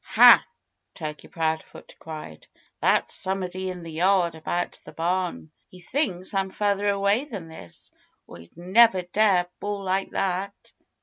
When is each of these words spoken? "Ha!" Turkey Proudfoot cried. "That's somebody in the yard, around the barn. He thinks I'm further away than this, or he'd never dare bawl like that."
"Ha!" 0.03 0.43
Turkey 0.95 1.27
Proudfoot 1.27 1.93
cried. 1.99 2.47
"That's 2.79 3.13
somebody 3.13 3.69
in 3.69 3.83
the 3.83 3.91
yard, 3.91 4.33
around 4.33 4.79
the 4.83 4.93
barn. 4.93 5.51
He 5.69 5.79
thinks 5.79 6.33
I'm 6.33 6.49
further 6.49 6.89
away 6.89 7.25
than 7.25 7.47
this, 7.49 7.91
or 8.25 8.37
he'd 8.37 8.57
never 8.57 9.03
dare 9.03 9.45
bawl 9.59 9.83
like 9.83 10.09
that." 10.09 10.55